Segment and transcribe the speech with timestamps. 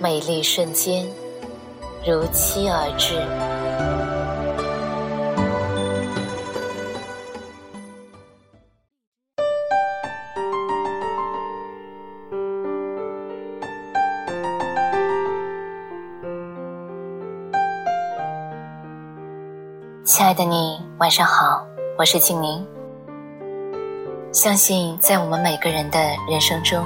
[0.00, 1.06] 美丽瞬间
[2.06, 3.16] 如期而至。
[20.04, 21.64] 亲爱的你，晚上好，
[21.98, 22.66] 我是静宁。
[24.32, 25.98] 相信在我们每个人的
[26.28, 26.84] 人生中，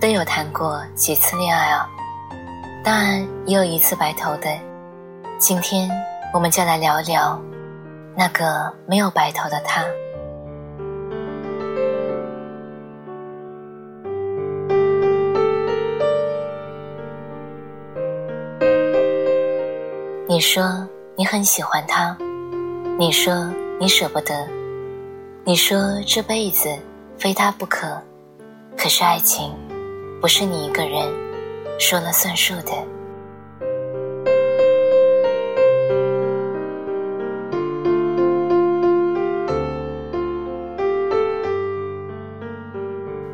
[0.00, 1.88] 都有谈过几次恋爱啊，
[2.82, 4.48] 当然也有一次白头的。
[5.38, 5.90] 今天
[6.32, 7.40] 我们就来聊聊
[8.16, 9.84] 那个没有白头的他。
[20.26, 22.16] 你说你很喜欢他。
[22.98, 24.46] 你说你舍不得，
[25.44, 26.68] 你说这辈子
[27.16, 28.00] 非他不可，
[28.76, 29.54] 可是爱情
[30.20, 31.08] 不是你一个人
[31.80, 32.72] 说了算数的。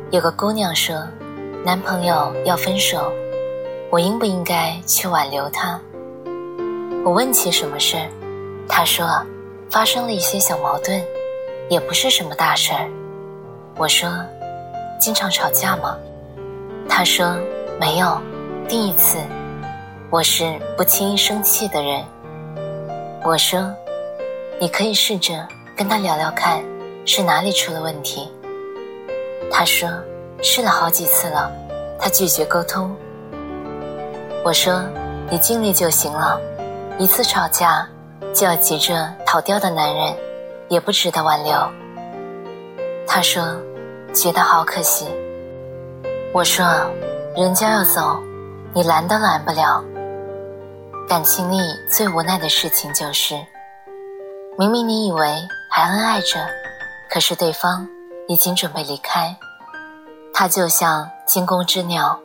[0.09, 0.95] 有个姑娘说，
[1.63, 3.11] 男朋友要分手，
[3.91, 5.79] 我应不应该去挽留他？
[7.03, 7.97] 我问起什么事，
[8.67, 9.05] 她说。
[9.69, 11.03] 发生了一些小矛盾，
[11.69, 12.89] 也不是什么大事儿。
[13.75, 14.09] 我说
[14.97, 15.97] ：“经常吵架吗？”
[16.87, 17.35] 他说
[17.77, 18.17] ：“没有，
[18.67, 19.17] 第一次。”
[20.09, 22.03] 我是不轻易生气的人。
[23.23, 23.73] 我说
[24.59, 26.63] ：“你可以试着跟他聊聊看，
[27.05, 28.31] 是哪里出了问题。”
[29.51, 29.89] 他说
[30.41, 31.51] ：“试了好几次了，
[31.99, 32.95] 他拒绝沟通。”
[34.45, 34.81] 我说
[35.29, 36.39] ：“你尽力就行了，
[36.97, 37.87] 一次吵架。”
[38.33, 40.15] 就要急着逃掉的男人，
[40.67, 41.55] 也不值得挽留。
[43.07, 43.43] 他说
[44.13, 45.07] ：“觉得好可惜。”
[46.33, 46.63] 我说
[47.35, 48.21] ：“人家要走，
[48.77, 49.83] 你拦都拦不了。”
[51.09, 51.57] 感情里
[51.89, 53.33] 最无奈的事情就是，
[54.55, 55.35] 明明你以为
[55.71, 56.47] 还恩爱着，
[57.09, 57.87] 可是对方
[58.27, 59.35] 已经准备离开。
[60.31, 62.19] 他就像惊弓之鸟，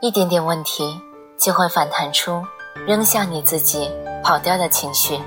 [0.00, 0.98] 一点点问题
[1.38, 2.42] 就会反弹出
[2.86, 3.90] 扔向你自己
[4.24, 5.20] 跑掉的情绪。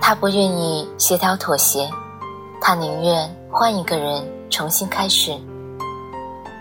[0.00, 1.90] 他不愿意协调妥协，
[2.58, 5.38] 他宁愿换一个人重新开始。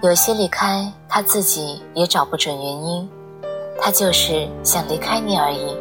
[0.02, 3.10] 有些离开他自己也找不准原因，
[3.80, 5.78] 他就是想离开你而已。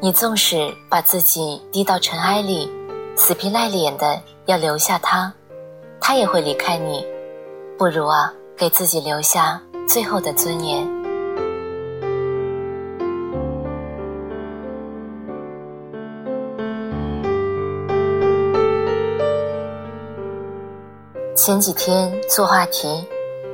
[0.00, 2.70] 你纵使把自己低到尘埃里，
[3.16, 5.32] 死皮赖脸的要留下他，
[6.00, 7.04] 他也会离开你。
[7.78, 10.86] 不如啊，给自己留下最后的尊严。
[21.34, 23.04] 前几天做话题，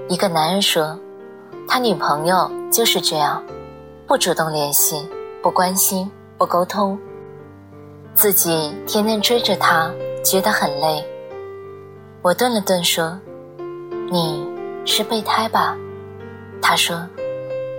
[0.09, 0.97] 一个男人说，
[1.67, 3.43] 他女朋友就是这样，
[4.11, 5.09] 不主动联系，
[5.41, 6.99] 不关心，不沟通，
[8.13, 9.89] 自己天天追着他，
[10.25, 11.07] 觉得很累。
[12.21, 13.17] 我顿了顿说
[14.11, 14.45] ：“你
[14.85, 15.77] 是备胎吧？”
[16.61, 17.07] 他说：“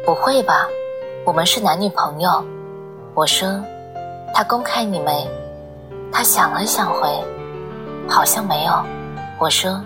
[0.07, 0.65] 不会吧，
[1.25, 2.41] 我们是男女朋友。”
[3.13, 3.61] 我说
[4.33, 5.29] ：“他公开你没？”
[6.13, 7.09] 他想了想回
[8.07, 8.71] ：“好像没有。”
[9.37, 9.81] 我说。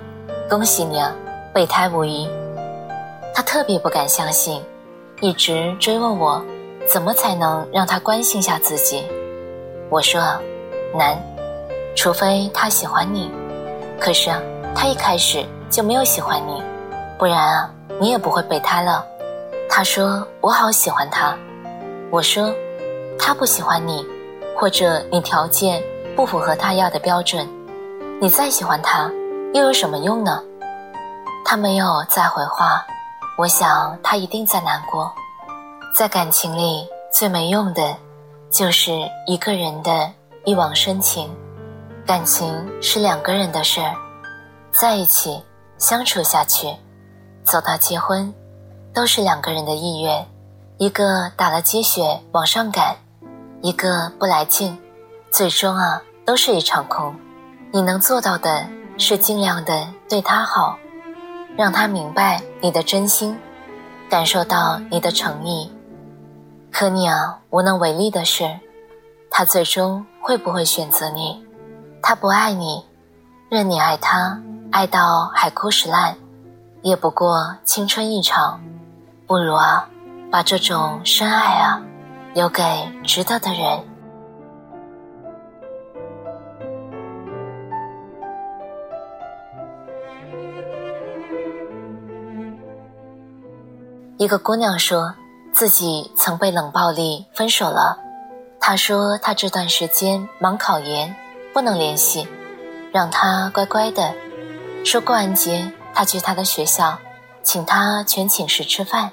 [0.47, 1.11] 恭喜你啊，
[1.51, 2.29] 备胎无疑。
[3.33, 4.61] 他特别不敢相信，
[5.21, 6.43] 一直追问我，
[6.87, 9.03] 怎么才能让他关心下自己？
[9.89, 10.21] 我说，
[10.93, 11.17] 难，
[11.95, 13.31] 除非他喜欢你。
[13.97, 14.41] 可是啊，
[14.75, 16.61] 他一开始就没有喜欢你，
[17.17, 19.05] 不然啊，你也不会备胎了。
[19.69, 21.33] 他说我好喜欢他，
[22.11, 22.53] 我说，
[23.17, 24.05] 他不喜欢你，
[24.57, 25.81] 或者你条件
[26.13, 27.47] 不符合他要的标准，
[28.19, 29.09] 你再喜欢他。
[29.53, 30.43] 又有什么用呢？
[31.45, 32.85] 他没有再回话，
[33.37, 35.13] 我想他一定在难过。
[35.93, 37.95] 在感情里，最没用的，
[38.49, 38.91] 就是
[39.25, 40.11] 一个人的
[40.45, 41.29] 一往深情。
[42.05, 43.95] 感情是两个人的事儿，
[44.71, 45.43] 在一起
[45.77, 46.73] 相处下去，
[47.43, 48.33] 走到结婚，
[48.93, 50.25] 都是两个人的意愿。
[50.77, 52.95] 一个打了鸡血往上赶，
[53.61, 54.77] 一个不来劲，
[55.31, 57.15] 最终啊，都是一场空。
[57.71, 58.65] 你能做到的。
[58.97, 60.79] 是尽量的对他好，
[61.57, 63.37] 让他明白你的真心，
[64.09, 65.71] 感受到你的诚意。
[66.71, 68.59] 可你啊，无能为力的是，
[69.29, 71.45] 他最终会不会选择你？
[72.01, 72.83] 他不爱你，
[73.49, 74.41] 任你爱他，
[74.71, 76.17] 爱到海枯石烂，
[76.81, 78.59] 也不过青春一场。
[79.25, 79.87] 不如啊，
[80.29, 81.81] 把这种深爱啊，
[82.33, 82.63] 留给
[83.03, 83.79] 值得的人。
[94.25, 95.13] 一个姑娘说。
[95.53, 97.97] 自己曾被冷暴力分手了，
[98.59, 101.15] 她说她这段时间忙考研，
[101.53, 102.27] 不能联系，
[102.91, 104.13] 让他乖乖的。
[104.83, 106.97] 说过完节他去他的学校，
[107.41, 109.11] 请他全寝室吃饭，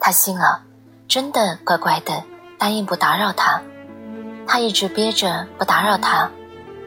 [0.00, 0.62] 他信了，
[1.06, 2.22] 真的乖乖的
[2.56, 3.60] 答应不打扰他。
[4.46, 6.30] 他一直憋着不打扰他，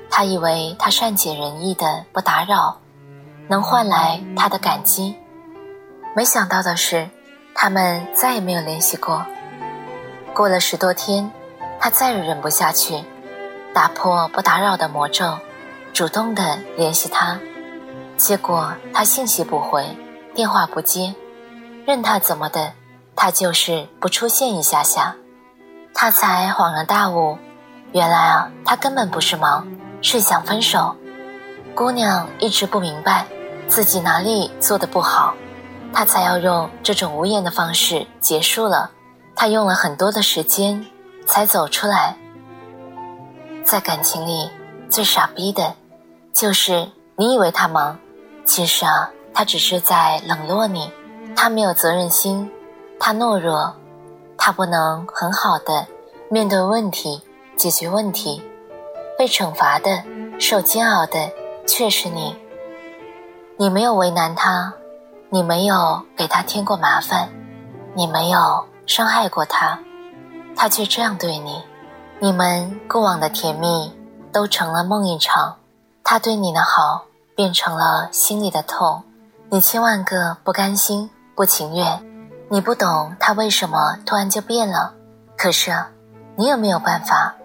[0.09, 2.79] 他以为他善解人意的不打扰，
[3.47, 5.15] 能换来他的感激，
[6.15, 7.07] 没想到的是。
[7.61, 9.25] 他们再也没有联系过。
[10.33, 11.29] 过了十多天，
[11.77, 13.03] 他再也忍不下去，
[13.73, 15.37] 打破不打扰的魔咒，
[15.91, 17.37] 主动的联系他。
[18.15, 19.85] 结果他信息不回，
[20.33, 21.13] 电话不接，
[21.85, 22.71] 任他怎么的，
[23.13, 25.17] 他就是不出现一下下。
[25.93, 27.37] 他才恍然大悟，
[27.91, 29.67] 原来啊，他根本不是忙，
[30.01, 30.95] 是想分手。
[31.75, 33.25] 姑娘一直不明白
[33.67, 35.33] 自己哪里做的不好。
[35.93, 38.91] 他才要用这种无言的方式结束了，
[39.35, 40.85] 他用了很多的时间
[41.25, 42.15] 才走出来。
[43.63, 44.49] 在感情里，
[44.89, 45.75] 最傻逼的，
[46.33, 47.97] 就是你以为他忙，
[48.45, 50.91] 其实啊，他只是在冷落你。
[51.35, 52.49] 他没有责任心，
[52.99, 53.75] 他懦弱，
[54.37, 55.87] 他不能很好的
[56.29, 57.21] 面对问题、
[57.55, 58.41] 解决问题。
[59.17, 60.03] 被惩罚的、
[60.39, 61.29] 受煎熬的
[61.67, 62.35] 却是你。
[63.57, 64.73] 你没有为难他。
[65.31, 67.29] 你没有给他添过麻烦，
[67.93, 69.77] 你没有伤害过他，
[70.55, 71.61] 他却这样对你，
[72.19, 73.95] 你们过往的甜蜜
[74.31, 75.55] 都成了梦一场，
[76.03, 77.05] 他对你的好
[77.35, 79.03] 变成了心里的痛，
[79.49, 82.03] 你千万个不甘心、不情愿，
[82.49, 84.91] 你不懂他为什么突然就变了，
[85.37, 85.71] 可是，
[86.35, 87.35] 你有没有办法？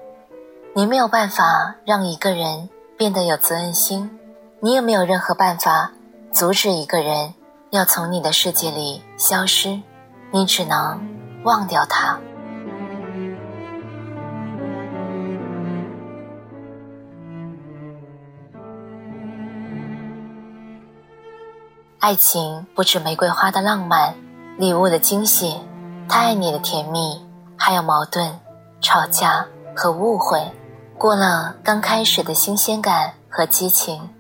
[0.75, 4.19] 你没有办法让一个人变得有责任心，
[4.61, 5.93] 你也没有任何办法
[6.33, 7.35] 阻止一个人？
[7.75, 9.83] 要从你的世界里消失，
[10.31, 10.97] 你只能
[11.43, 12.17] 忘掉他。
[21.99, 24.15] 爱情不止玫瑰花的浪漫，
[24.57, 25.59] 礼物的惊喜，
[26.09, 27.27] 他爱你的甜蜜，
[27.57, 28.39] 还有矛盾、
[28.81, 29.45] 吵架
[29.75, 30.41] 和误会。
[30.97, 34.11] 过了刚开始的新鲜感和激情，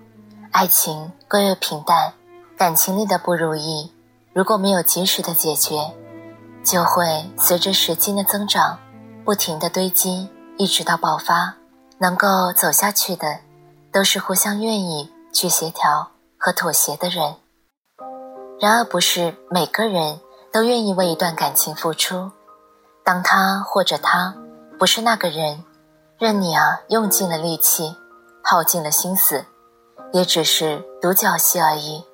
[0.50, 2.14] 爱情归为平淡。
[2.56, 3.92] 感情里的不如意，
[4.32, 5.92] 如果没有及时的解决，
[6.62, 8.78] 就会随着时间的增长，
[9.24, 11.54] 不停的堆积，一直到爆发。
[11.98, 13.38] 能够走下去的，
[13.92, 17.36] 都是互相愿意去协调和妥协的人。
[18.60, 20.20] 然而，不是每个人
[20.52, 22.30] 都愿意为一段感情付出。
[23.04, 24.34] 当他或者他
[24.78, 25.64] 不是那个人，
[26.18, 27.94] 任你啊用尽了力气，
[28.42, 29.44] 耗尽了心思，
[30.12, 32.04] 也只是独角戏而已。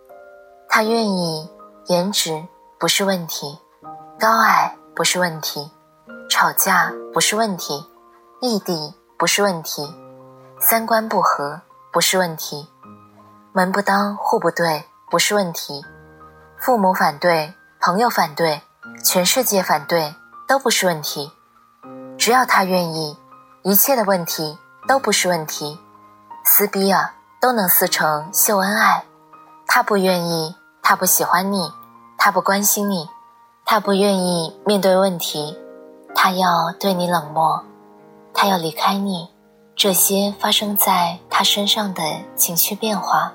[0.72, 1.50] 他愿意，
[1.86, 2.46] 颜值
[2.78, 3.58] 不是问题，
[4.20, 5.68] 高矮不是问题，
[6.30, 7.84] 吵架不是问题，
[8.40, 9.92] 异地不是问题，
[10.60, 11.60] 三观不合
[11.92, 12.68] 不是问题，
[13.52, 15.84] 门不当户不对不是问题，
[16.56, 18.62] 父母反对，朋友反对，
[19.04, 20.14] 全世界反对
[20.46, 21.32] 都不是问题，
[22.16, 23.18] 只要他愿意，
[23.64, 24.56] 一切的问题
[24.86, 25.80] 都不是问题，
[26.44, 29.04] 撕逼啊都能撕成秀恩爱，
[29.66, 30.54] 他不愿意。
[30.82, 31.70] 他不喜欢你，
[32.18, 33.08] 他不关心你，
[33.64, 35.56] 他不愿意面对问题，
[36.14, 37.62] 他要对你冷漠，
[38.34, 39.28] 他要离开你。
[39.76, 42.02] 这些发生在他身上的
[42.36, 43.32] 情绪变化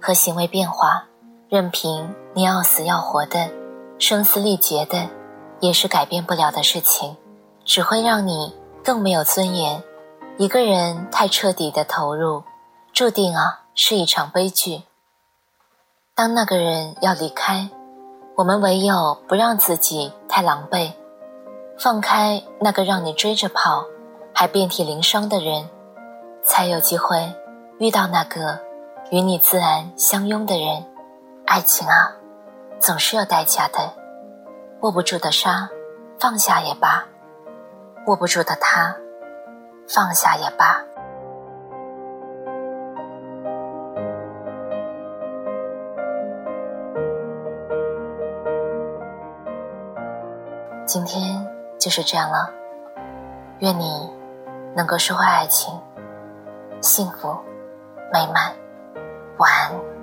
[0.00, 1.04] 和行为变化，
[1.48, 3.50] 任凭你要死要活的、
[3.98, 5.08] 声嘶力竭的，
[5.60, 7.16] 也是改变不了的事情，
[7.64, 9.82] 只会让你更没有尊严。
[10.38, 12.42] 一个人太彻底的投入，
[12.94, 14.84] 注定啊是一场悲剧。
[16.14, 17.70] 当那个人要离开，
[18.36, 20.92] 我们唯有不让自己太狼狈，
[21.78, 23.86] 放开那个让你追着跑
[24.34, 25.70] 还遍体鳞伤的人，
[26.44, 27.32] 才有机会
[27.78, 28.60] 遇到那个
[29.10, 30.84] 与你自然相拥的人。
[31.46, 32.12] 爱情啊，
[32.78, 33.94] 总是有代价的，
[34.82, 35.70] 握不住的沙，
[36.20, 37.06] 放下也罢；
[38.06, 38.94] 握不住的他，
[39.88, 40.84] 放下也罢。
[50.92, 51.42] 今天
[51.78, 52.50] 就是这样了。
[53.60, 54.12] 愿你
[54.76, 55.72] 能够收获爱情，
[56.82, 57.34] 幸福
[58.12, 58.52] 美满。
[59.38, 60.01] 晚安。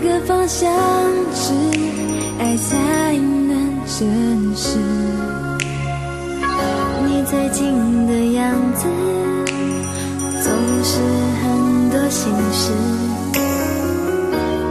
[0.00, 0.70] 个方向
[1.34, 1.52] 指，
[2.38, 2.76] 爱才
[3.18, 4.78] 能真实。
[7.06, 8.86] 你最近的样子，
[10.42, 10.52] 总
[10.82, 11.00] 是
[11.42, 12.72] 很多心事。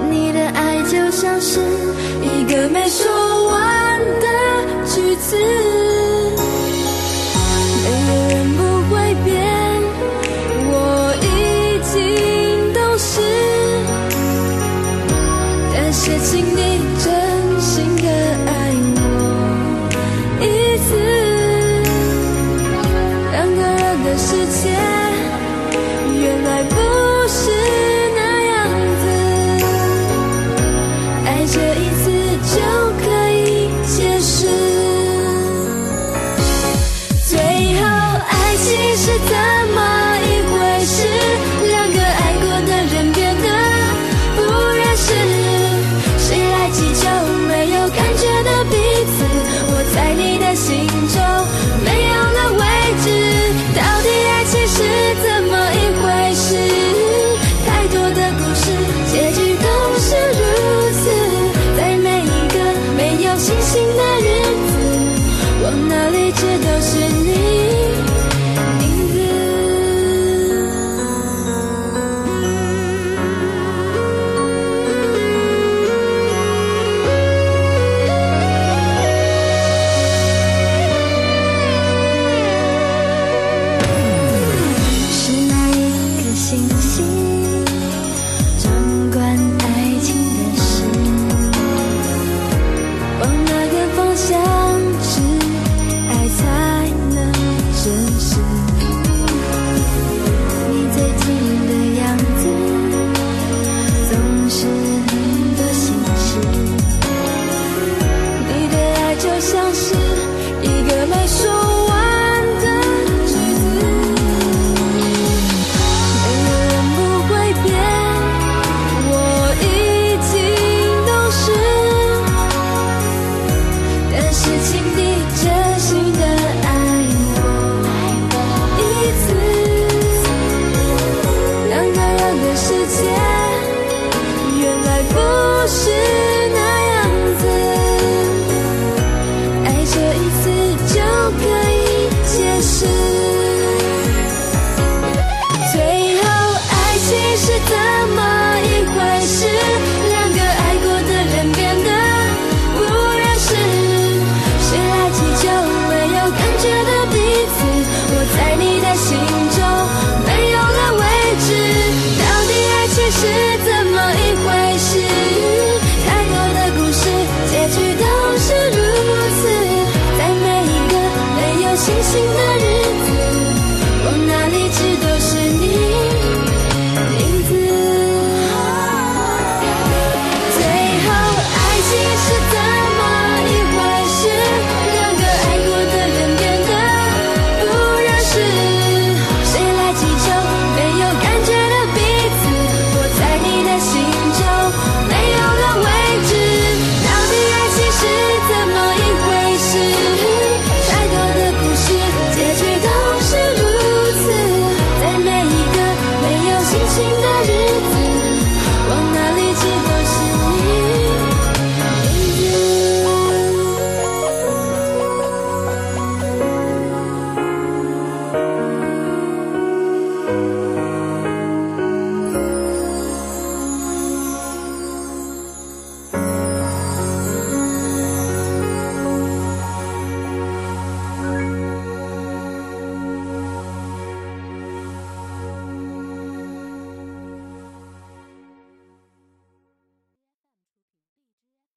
[0.10, 1.60] 你的爱就像是
[2.22, 4.28] 一个没说完的
[4.88, 5.59] 句子。